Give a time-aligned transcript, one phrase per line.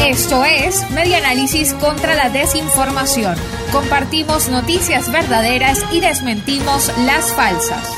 [0.00, 3.36] Esto es Media Análisis contra la Desinformación.
[3.72, 7.90] Compartimos noticias verdaderas y desmentimos las falsas.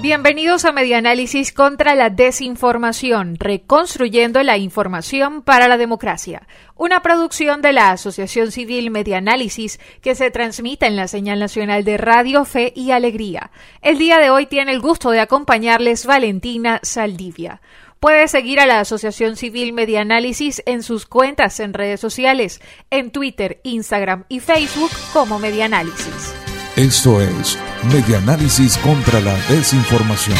[0.00, 6.48] Bienvenidos a Medianálisis contra la Desinformación, reconstruyendo la información para la democracia.
[6.74, 11.98] Una producción de la Asociación Civil Medianálisis que se transmite en la señal nacional de
[11.98, 13.50] Radio Fe y Alegría.
[13.82, 17.60] El día de hoy tiene el gusto de acompañarles Valentina Saldivia.
[18.00, 23.60] Puede seguir a la Asociación Civil Medianálisis en sus cuentas en redes sociales, en Twitter,
[23.62, 26.34] Instagram y Facebook como Medianálisis.
[26.76, 27.58] Esto es
[27.92, 30.38] Medianálisis contra la Desinformación.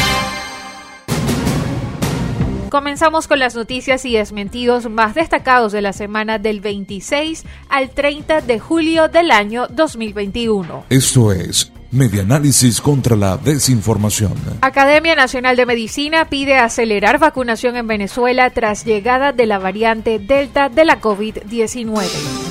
[2.71, 8.41] Comenzamos con las noticias y desmentidos más destacados de la semana del 26 al 30
[8.41, 10.85] de julio del año 2021.
[10.89, 14.33] Esto es Medianálisis contra la desinformación.
[14.61, 20.69] Academia Nacional de Medicina pide acelerar vacunación en Venezuela tras llegada de la variante Delta
[20.69, 22.50] de la COVID-19.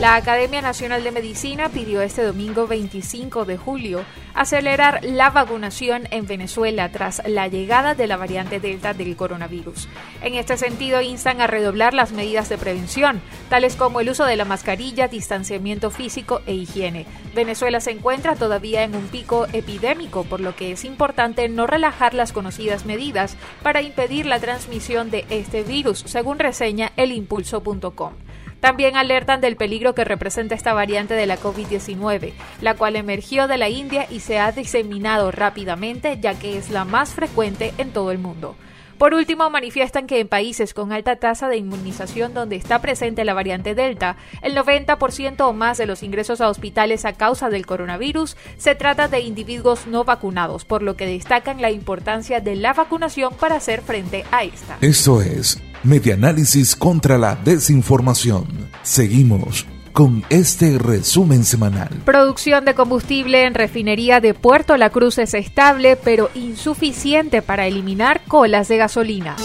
[0.00, 6.26] La Academia Nacional de Medicina pidió este domingo 25 de julio acelerar la vacunación en
[6.26, 9.88] Venezuela tras la llegada de la variante Delta del coronavirus.
[10.22, 13.20] En este sentido, instan a redoblar las medidas de prevención,
[13.50, 17.04] tales como el uso de la mascarilla, distanciamiento físico e higiene.
[17.34, 22.14] Venezuela se encuentra todavía en un pico epidémico, por lo que es importante no relajar
[22.14, 28.14] las conocidas medidas para impedir la transmisión de este virus, según reseña elimpulso.com.
[28.60, 33.58] También alertan del peligro que representa esta variante de la COVID-19, la cual emergió de
[33.58, 38.10] la India y se ha diseminado rápidamente ya que es la más frecuente en todo
[38.10, 38.56] el mundo.
[39.00, 43.32] Por último, manifiestan que en países con alta tasa de inmunización donde está presente la
[43.32, 48.36] variante Delta, el 90% o más de los ingresos a hospitales a causa del coronavirus
[48.58, 53.32] se trata de individuos no vacunados, por lo que destacan la importancia de la vacunación
[53.32, 54.76] para hacer frente a esta.
[54.82, 58.46] Eso es Medianálisis contra la desinformación.
[58.82, 61.88] Seguimos con este resumen semanal.
[62.04, 68.20] Producción de combustible en refinería de Puerto La Cruz es estable, pero insuficiente para eliminar
[68.28, 69.36] colas de gasolina.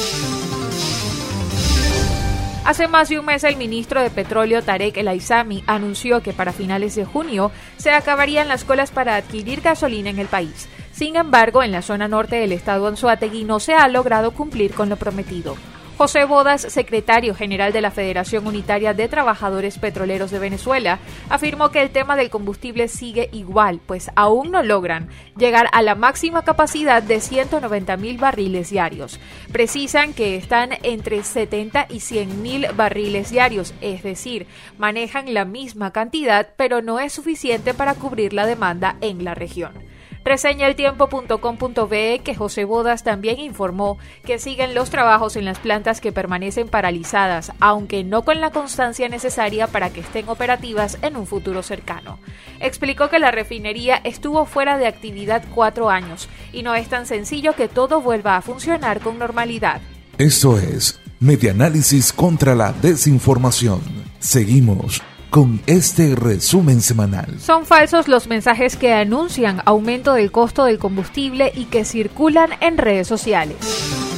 [2.66, 6.52] Hace más de un mes el ministro de Petróleo Tarek El Aizami anunció que para
[6.52, 10.68] finales de junio se acabarían las colas para adquirir gasolina en el país.
[10.92, 14.90] Sin embargo, en la zona norte del estado Anzuategui no se ha logrado cumplir con
[14.90, 15.56] lo prometido.
[15.98, 21.82] José Bodas, secretario general de la Federación Unitaria de Trabajadores Petroleros de Venezuela, afirmó que
[21.82, 25.08] el tema del combustible sigue igual, pues aún no logran
[25.38, 29.22] llegar a la máxima capacidad de 190 mil barriles diarios.
[29.54, 35.94] Precisan que están entre 70 y 100 mil barriles diarios, es decir, manejan la misma
[35.94, 39.85] cantidad, pero no es suficiente para cubrir la demanda en la región.
[40.26, 46.02] Reseña el tiempo.com.be que José Bodas también informó que siguen los trabajos en las plantas
[46.02, 51.28] que permanecen paralizadas, aunque no con la constancia necesaria para que estén operativas en un
[51.28, 52.18] futuro cercano.
[52.60, 57.54] Explicó que la refinería estuvo fuera de actividad cuatro años y no es tan sencillo
[57.54, 59.80] que todo vuelva a funcionar con normalidad.
[60.18, 63.80] Esto es Medianálisis contra la Desinformación.
[64.18, 65.04] Seguimos
[65.36, 67.42] con este resumen semanal.
[67.42, 72.78] Son falsos los mensajes que anuncian aumento del costo del combustible y que circulan en
[72.78, 74.15] redes sociales.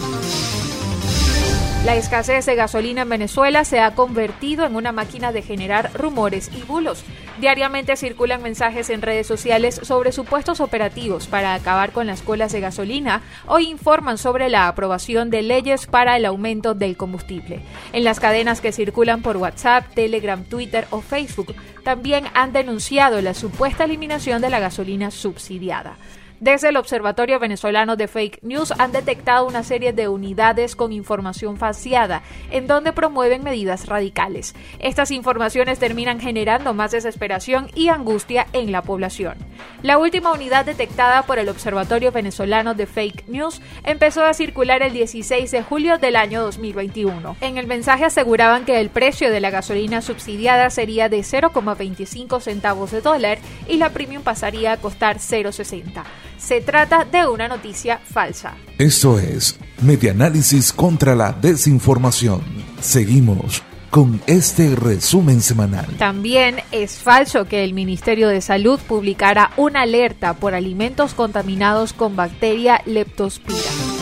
[1.85, 6.51] La escasez de gasolina en Venezuela se ha convertido en una máquina de generar rumores
[6.53, 7.03] y bulos.
[7.39, 12.59] Diariamente circulan mensajes en redes sociales sobre supuestos operativos para acabar con las colas de
[12.59, 17.61] gasolina o informan sobre la aprobación de leyes para el aumento del combustible.
[17.94, 23.33] En las cadenas que circulan por WhatsApp, Telegram, Twitter o Facebook también han denunciado la
[23.33, 25.95] supuesta eliminación de la gasolina subsidiada.
[26.40, 31.58] Desde el Observatorio Venezolano de Fake News han detectado una serie de unidades con información
[31.58, 32.22] falseada,
[32.52, 34.53] en donde promueven medidas radicales.
[34.78, 39.36] Estas informaciones terminan generando más desesperación y angustia en la población.
[39.81, 44.94] La última unidad detectada por el Observatorio Venezolano de Fake News empezó a circular el
[44.94, 47.38] 16 de julio del año 2021.
[47.42, 52.92] En el mensaje aseguraban que el precio de la gasolina subsidiada sería de 0,25 centavos
[52.92, 56.04] de dólar y la premium pasaría a costar 0,60.
[56.38, 58.56] Se trata de una noticia falsa.
[58.78, 62.42] Esto es Medianálisis contra la Desinformación.
[62.80, 65.88] Seguimos con este resumen semanal.
[65.98, 72.16] También es falso que el Ministerio de Salud publicara una alerta por alimentos contaminados con
[72.16, 73.96] bacteria leptospira.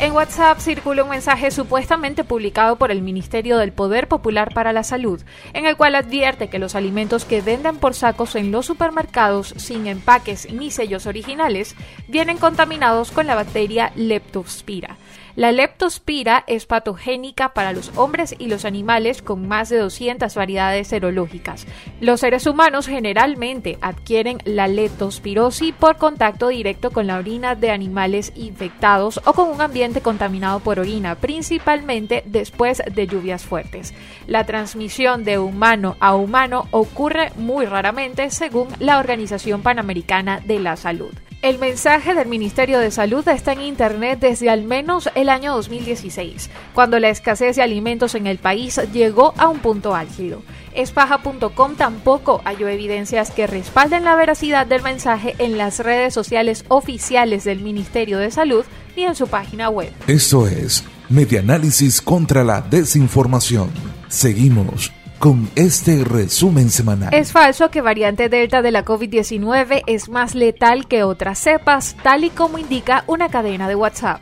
[0.00, 4.82] En WhatsApp circula un mensaje supuestamente publicado por el Ministerio del Poder Popular para la
[4.82, 9.54] Salud, en el cual advierte que los alimentos que venden por sacos en los supermercados
[9.56, 11.76] sin empaques ni sellos originales
[12.08, 14.98] vienen contaminados con la bacteria Leptospira.
[15.36, 20.88] La leptospira es patogénica para los hombres y los animales con más de 200 variedades
[20.88, 21.66] serológicas.
[22.00, 28.32] Los seres humanos generalmente adquieren la leptospirosis por contacto directo con la orina de animales
[28.36, 33.92] infectados o con un ambiente contaminado por orina, principalmente después de lluvias fuertes.
[34.26, 40.76] La transmisión de humano a humano ocurre muy raramente según la Organización Panamericana de la
[40.76, 41.12] Salud.
[41.44, 46.48] El mensaje del Ministerio de Salud está en Internet desde al menos el año 2016,
[46.72, 50.40] cuando la escasez de alimentos en el país llegó a un punto álgido.
[50.74, 57.44] Espaja.com tampoco halló evidencias que respalden la veracidad del mensaje en las redes sociales oficiales
[57.44, 58.64] del Ministerio de Salud
[58.96, 59.92] ni en su página web.
[60.06, 63.68] Esto es Medianálisis contra la Desinformación.
[64.08, 64.90] Seguimos
[65.24, 67.14] con este resumen semanal.
[67.14, 72.24] Es falso que variante Delta de la COVID-19 es más letal que otras cepas, tal
[72.24, 74.20] y como indica una cadena de WhatsApp.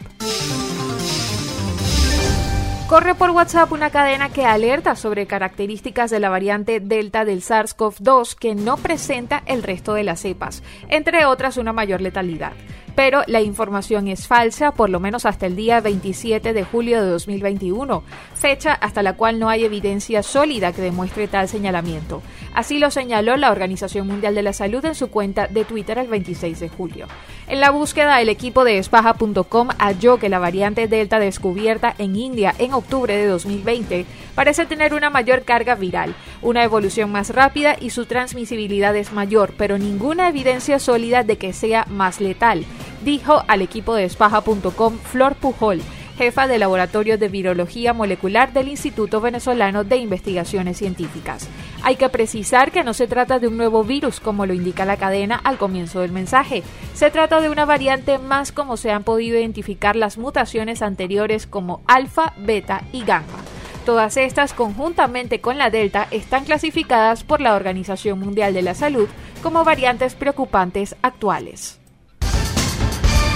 [2.88, 8.36] Corre por WhatsApp una cadena que alerta sobre características de la variante Delta del SARS-CoV-2
[8.36, 12.52] que no presenta el resto de las cepas, entre otras una mayor letalidad
[12.94, 17.10] pero la información es falsa, por lo menos hasta el día 27 de julio de
[17.10, 18.02] 2021,
[18.34, 22.22] fecha hasta la cual no hay evidencia sólida que demuestre tal señalamiento.
[22.54, 26.08] Así lo señaló la Organización Mundial de la Salud en su cuenta de Twitter el
[26.08, 27.06] 26 de julio.
[27.48, 32.54] En la búsqueda, el equipo de espaja.com halló que la variante Delta descubierta en India
[32.58, 37.90] en octubre de 2020 parece tener una mayor carga viral, una evolución más rápida y
[37.90, 42.64] su transmisibilidad es mayor, pero ninguna evidencia sólida de que sea más letal
[43.04, 45.80] dijo al equipo de espaja.com Flor Pujol,
[46.16, 51.48] jefa de Laboratorio de Virología Molecular del Instituto Venezolano de Investigaciones Científicas.
[51.82, 54.96] Hay que precisar que no se trata de un nuevo virus, como lo indica la
[54.96, 56.62] cadena al comienzo del mensaje.
[56.94, 61.82] Se trata de una variante más como se han podido identificar las mutaciones anteriores como
[61.86, 63.38] alfa, beta y gamma.
[63.84, 69.08] Todas estas, conjuntamente con la Delta, están clasificadas por la Organización Mundial de la Salud
[69.42, 71.81] como variantes preocupantes actuales.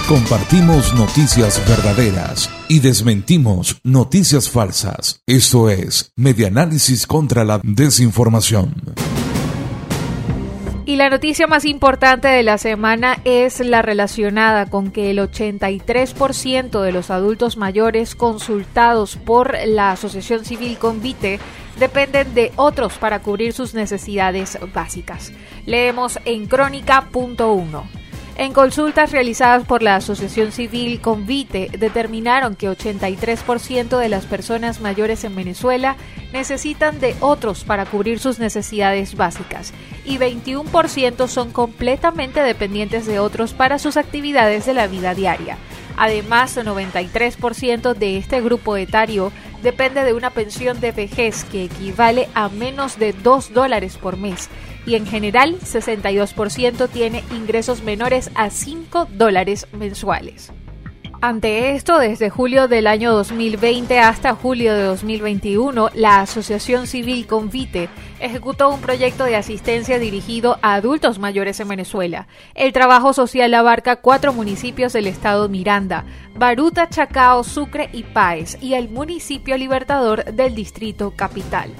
[0.07, 5.21] Compartimos noticias verdaderas y desmentimos noticias falsas.
[5.27, 8.73] Esto es Medianálisis contra la Desinformación.
[10.85, 16.81] Y la noticia más importante de la semana es la relacionada con que el 83%
[16.81, 21.41] de los adultos mayores consultados por la Asociación Civil Convite
[21.81, 25.33] dependen de otros para cubrir sus necesidades básicas.
[25.65, 28.06] Leemos en crónica.1.
[28.39, 35.23] En consultas realizadas por la Asociación Civil Convite, determinaron que 83% de las personas mayores
[35.23, 35.95] en Venezuela
[36.31, 39.73] necesitan de otros para cubrir sus necesidades básicas
[40.05, 45.57] y 21% son completamente dependientes de otros para sus actividades de la vida diaria.
[45.97, 49.31] Además, el 93% de este grupo etario
[49.63, 54.47] depende de una pensión de vejez que equivale a menos de 2 dólares por mes
[54.87, 60.51] y en general 62% tiene ingresos menores a 5 dólares mensuales.
[61.19, 67.89] Ante esto, desde julio del año 2020 hasta julio de 2021, la Asociación Civil Convite
[68.19, 72.27] ejecutó un proyecto de asistencia dirigido a adultos mayores en Venezuela.
[72.53, 76.05] El trabajo social abarca cuatro municipios del estado Miranda,
[76.35, 81.73] Baruta, Chacao, Sucre y Páez, y el municipio Libertador del distrito Capital.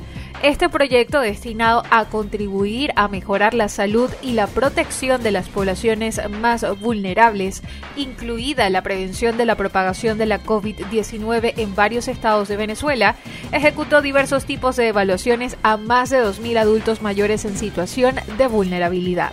[0.44, 6.22] Este proyecto destinado a contribuir a mejorar la salud y la protección de las poblaciones
[6.30, 7.64] más vulnerables,
[7.96, 13.16] incluida la prevención de la propagación de la COVID-19 en varios estados de Venezuela,
[13.52, 19.32] ejecutó diversos tipos de evaluaciones a más de 2.000 adultos mayores en situación de vulnerabilidad.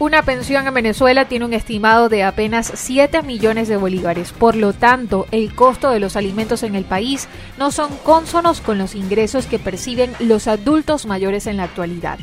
[0.00, 4.32] Una pensión en Venezuela tiene un estimado de apenas 7 millones de bolívares.
[4.32, 8.76] Por lo tanto, el costo de los alimentos en el país no son cónsonos con
[8.76, 12.18] los ingresos que perciben los adultos mayores en la actualidad.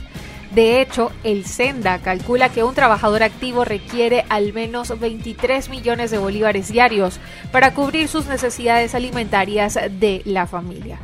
[0.54, 6.18] De hecho, el Senda calcula que un trabajador activo requiere al menos 23 millones de
[6.18, 7.22] bolívares diarios
[7.54, 11.00] para cubrir sus necesidades alimentarias de la familia.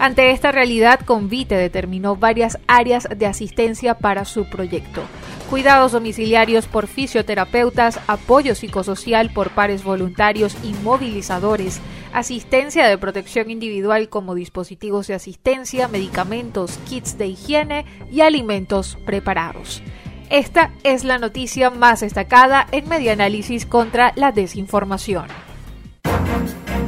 [0.05, 5.01] Ante esta realidad, Convite determinó varias áreas de asistencia para su proyecto.
[5.49, 11.81] Cuidados domiciliarios por fisioterapeutas, apoyo psicosocial por pares voluntarios y movilizadores,
[12.13, 19.81] asistencia de protección individual como dispositivos de asistencia, medicamentos, kits de higiene y alimentos preparados.
[20.29, 25.25] Esta es la noticia más destacada en Medianálisis contra la desinformación.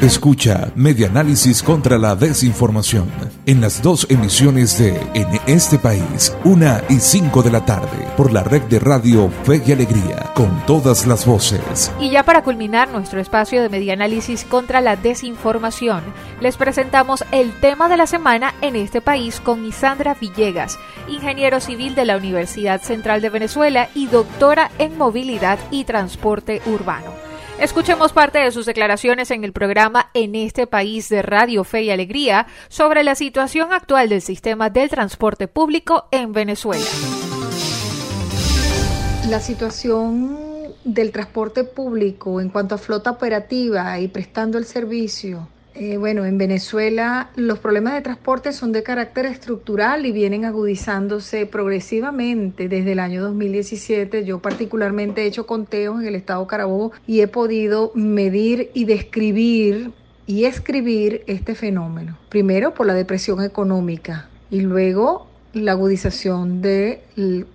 [0.01, 3.09] Escucha Medianálisis contra la desinformación
[3.47, 8.31] en las dos emisiones de En este país, una y cinco de la tarde, por
[8.31, 11.91] la red de radio Fe y Alegría, con todas las voces.
[11.99, 16.03] Y ya para culminar nuestro espacio de Medianálisis contra la desinformación,
[16.41, 20.77] les presentamos el tema de la semana en este país con Isandra Villegas,
[21.07, 27.16] ingeniero civil de la Universidad Central de Venezuela y doctora en movilidad y transporte urbano.
[27.59, 31.89] Escuchemos parte de sus declaraciones en el programa En este país de Radio Fe y
[31.89, 36.85] Alegría sobre la situación actual del sistema del transporte público en Venezuela.
[39.27, 40.37] La situación
[40.83, 45.47] del transporte público en cuanto a flota operativa y prestando el servicio
[45.79, 51.45] eh, bueno, en Venezuela los problemas de transporte son de carácter estructural y vienen agudizándose
[51.45, 54.25] progresivamente desde el año 2017.
[54.25, 59.91] Yo particularmente he hecho conteos en el estado Carabobo y he podido medir y describir
[60.25, 62.17] y escribir este fenómeno.
[62.29, 67.03] Primero por la depresión económica y luego la agudización de,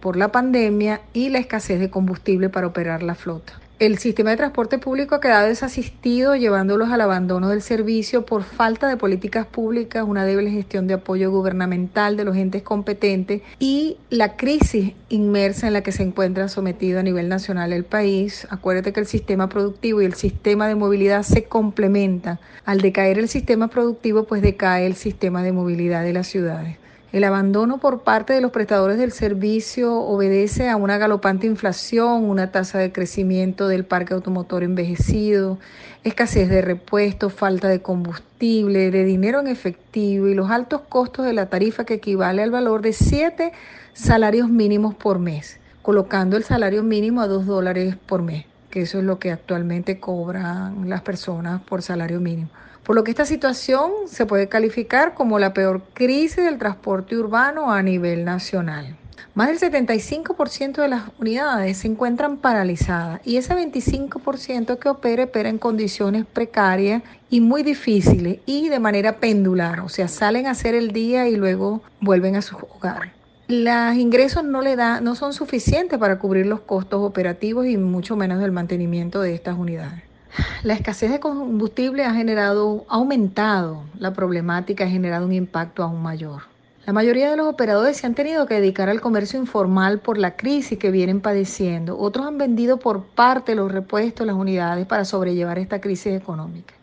[0.01, 3.62] por la pandemia y la escasez de combustible para operar la flota.
[3.83, 8.87] El sistema de transporte público ha quedado desasistido, llevándolos al abandono del servicio por falta
[8.87, 14.37] de políticas públicas, una débil gestión de apoyo gubernamental de los entes competentes y la
[14.37, 18.47] crisis inmersa en la que se encuentra sometido a nivel nacional el país.
[18.51, 22.39] Acuérdate que el sistema productivo y el sistema de movilidad se complementan.
[22.65, 26.82] Al decaer el sistema productivo, pues decae el sistema de movilidad de las ciudades.
[27.13, 32.51] El abandono por parte de los prestadores del servicio obedece a una galopante inflación, una
[32.51, 35.59] tasa de crecimiento del parque automotor envejecido,
[36.05, 41.35] escasez de repuestos, falta de combustible, de dinero en efectivo y los altos costos de
[41.35, 43.53] la tarifa que equivale al valor de siete
[43.93, 49.01] salarios mínimos por mes, colocando el salario mínimo a dos dólares por mes, que eso
[49.01, 52.49] es lo que actualmente cobran las personas por salario mínimo
[52.85, 57.71] por lo que esta situación se puede calificar como la peor crisis del transporte urbano
[57.73, 58.97] a nivel nacional.
[59.35, 65.49] Más del 75% de las unidades se encuentran paralizadas y ese 25% que opera opera
[65.49, 70.75] en condiciones precarias y muy difíciles y de manera pendular, o sea, salen a hacer
[70.75, 73.13] el día y luego vuelven a su hogar.
[73.49, 78.17] Los ingresos no le da, no son suficientes para cubrir los costos operativos y mucho
[78.17, 80.12] menos el mantenimiento de estas unidades.
[80.63, 86.03] La escasez de combustible ha generado, ha aumentado la problemática, ha generado un impacto aún
[86.03, 86.43] mayor.
[86.87, 90.37] La mayoría de los operadores se han tenido que dedicar al comercio informal por la
[90.37, 91.97] crisis que vienen padeciendo.
[91.99, 96.75] Otros han vendido por parte los repuestos, las unidades para sobrellevar esta crisis económica.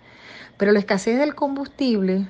[0.57, 2.27] Pero la escasez del combustible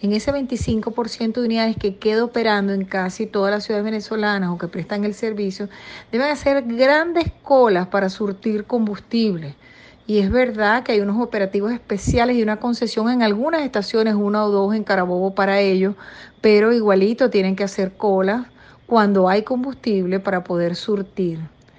[0.00, 4.58] en ese 25% de unidades que queda operando en casi todas las ciudades venezolanas o
[4.58, 5.68] que prestan el servicio,
[6.10, 9.54] deben hacer grandes colas para surtir combustible.
[10.12, 14.44] Y es verdad que hay unos operativos especiales y una concesión en algunas estaciones, una
[14.44, 15.94] o dos en Carabobo para ellos,
[16.42, 18.46] pero igualito tienen que hacer colas
[18.86, 21.38] cuando hay combustible para poder surtir.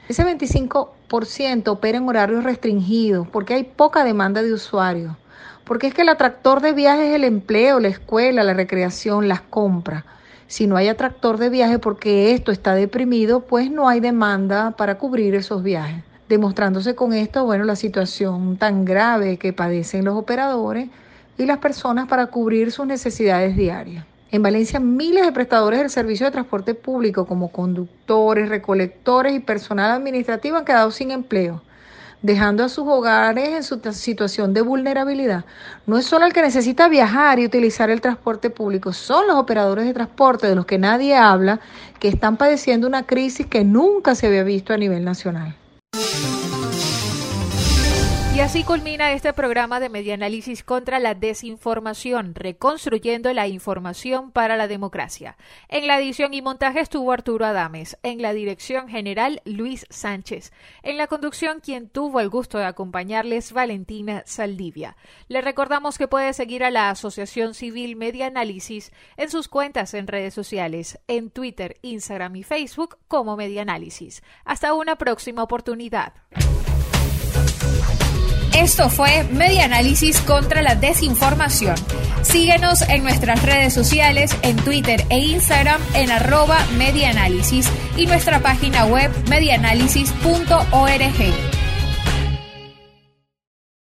[0.10, 5.16] Ese 25% opera en horarios restringidos porque hay poca demanda de usuarios.
[5.64, 9.42] Porque es que el atractor de viajes es el empleo, la escuela, la recreación, las
[9.42, 10.06] compras.
[10.48, 14.98] Si no hay atractor de viaje porque esto está deprimido, pues no hay demanda para
[14.98, 20.90] cubrir esos viajes demostrándose con esto, bueno, la situación tan grave que padecen los operadores
[21.38, 24.04] y las personas para cubrir sus necesidades diarias.
[24.32, 29.92] En Valencia, miles de prestadores del servicio de transporte público, como conductores, recolectores y personal
[29.92, 31.62] administrativo, han quedado sin empleo,
[32.24, 35.46] dejando a sus hogares en su situación de vulnerabilidad.
[35.86, 39.86] No es solo el que necesita viajar y utilizar el transporte público, son los operadores
[39.86, 41.60] de transporte de los que nadie habla,
[42.00, 45.56] que están padeciendo una crisis que nunca se había visto a nivel nacional.
[45.96, 46.73] Música
[48.36, 54.68] Y así culmina este programa de Medianálisis contra la desinformación, reconstruyendo la información para la
[54.68, 55.38] democracia.
[55.70, 60.98] En la edición y montaje estuvo Arturo Adames, en la dirección general Luis Sánchez, en
[60.98, 64.98] la conducción quien tuvo el gusto de acompañarles Valentina Saldivia.
[65.28, 70.34] Le recordamos que puede seguir a la Asociación Civil Medianálisis en sus cuentas en redes
[70.34, 74.24] sociales, en Twitter, Instagram y Facebook como Medianálisis.
[74.44, 76.14] Hasta una próxima oportunidad.
[78.56, 81.76] Esto fue Media Análisis contra la Desinformación.
[82.22, 87.68] Síguenos en nuestras redes sociales, en Twitter e Instagram en arroba medianálisis
[87.98, 91.63] y nuestra página web medianálisis.org.